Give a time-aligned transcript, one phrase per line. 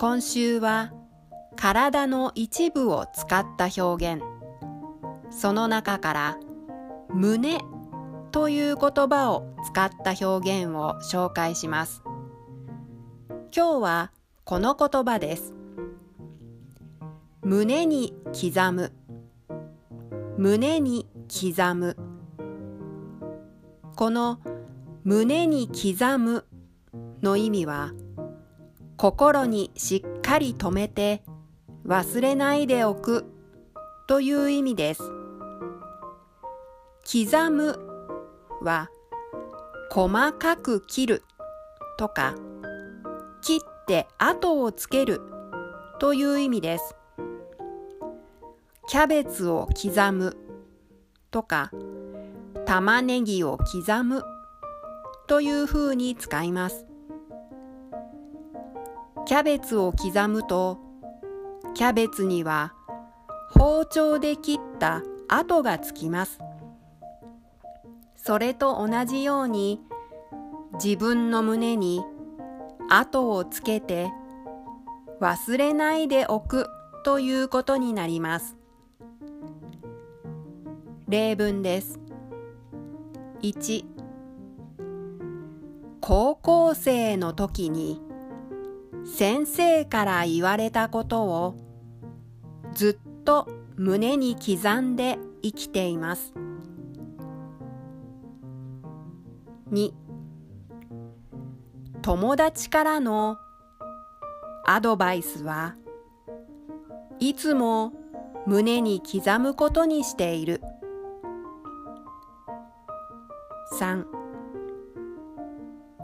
[0.00, 0.92] 今週は
[1.56, 4.22] 体の一部を使った表現。
[5.30, 6.38] その中から
[7.10, 7.60] 胸
[8.32, 12.02] という言葉を使った表現を紹介します。
[13.54, 14.12] 今日は
[14.44, 15.52] この言葉です。
[17.42, 18.92] 胸に刻む。
[20.38, 21.96] 胸に刻む。
[23.96, 24.40] この
[25.04, 26.46] 胸に刻む
[27.20, 27.92] の意味は
[29.00, 31.22] 心にしっかり留めて
[31.86, 33.24] 忘れないでおく
[34.06, 35.00] という意味です。
[37.10, 37.78] 刻む
[38.60, 38.90] は
[39.90, 41.22] 細かく切る
[41.96, 42.34] とか
[43.40, 45.22] 切って後をつける
[45.98, 46.94] という意味です。
[48.86, 50.36] キャベツを刻む
[51.30, 51.70] とか
[52.66, 54.22] 玉ねぎを刻む
[55.26, 56.89] というふうに使います。
[59.30, 60.80] キャベツを刻むと
[61.74, 62.74] キャベツには
[63.50, 66.40] 包丁で切った跡がつきます。
[68.16, 69.80] それと同じように
[70.82, 72.02] 自分の胸に
[72.88, 74.10] 跡をつけて
[75.20, 76.66] 忘れないでおく
[77.04, 78.56] ということになります。
[81.06, 82.00] 例文です。
[83.42, 83.84] 1
[86.00, 88.09] 高校生の時に
[89.12, 91.54] 先生から言われたことを
[92.72, 96.32] ずっと胸に刻んで生きています。
[99.72, 99.92] 2
[102.02, 103.36] 友達からの
[104.64, 105.74] アドバイスは
[107.18, 107.92] いつも
[108.46, 110.62] 胸に刻むことにしている。
[113.78, 114.04] 3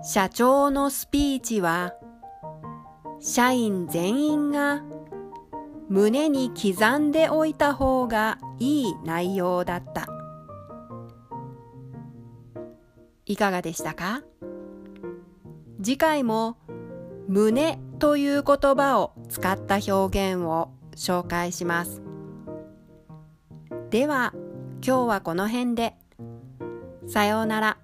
[0.02, 1.94] 社長のスピーチは
[3.28, 4.84] 社員全員が
[5.88, 10.06] 胸に刻んでおいた方がいい内容だった。
[13.26, 14.22] いかがでしたか？
[15.82, 16.56] 次回も
[17.26, 22.02] 胸という言葉を使った表現を紹介します。
[23.90, 24.34] では
[24.86, 25.96] 今日はこの辺で。
[27.08, 27.78] さようなら。